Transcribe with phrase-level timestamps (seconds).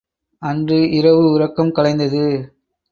[0.41, 2.25] அன்று இரவு உறக்கம் கலைந்தது.